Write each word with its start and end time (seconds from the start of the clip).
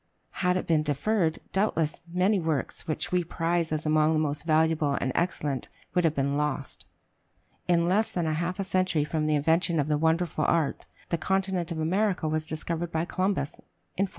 Had 0.41 0.57
it 0.57 0.65
been 0.65 0.81
deferred, 0.81 1.37
doubtless 1.53 2.01
many 2.11 2.39
works 2.39 2.87
which 2.87 3.11
we 3.11 3.23
prize 3.23 3.71
as 3.71 3.85
among 3.85 4.13
the 4.13 4.19
most 4.19 4.45
valuable 4.45 4.97
and 4.99 5.11
excellent 5.13 5.69
would 5.93 6.05
have 6.05 6.15
been 6.15 6.35
lost. 6.35 6.87
In 7.67 7.85
less 7.85 8.09
than 8.11 8.25
a 8.25 8.33
half 8.33 8.59
century 8.65 9.03
from 9.03 9.27
the 9.27 9.35
invention 9.35 9.79
of 9.79 9.87
the 9.87 9.99
wonderful 9.99 10.43
art, 10.45 10.87
the 11.09 11.19
continent 11.19 11.71
of 11.71 11.77
America 11.77 12.27
was 12.27 12.47
discovered 12.47 12.91
by 12.91 13.05
Columbus, 13.05 13.59
in 13.99 14.05
1492. 14.05 14.07